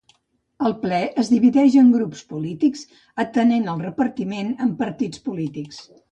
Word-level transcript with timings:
El 0.67 0.71
ple 0.83 0.99
es 1.23 1.27
divideix 1.33 1.75
en 1.81 1.91
grups 1.95 2.23
polítics 2.31 2.81
atenent 3.25 3.67
al 3.73 3.83
repartiment 3.83 4.49
en 4.69 4.71
partits 4.79 5.23
polítics. 5.29 5.83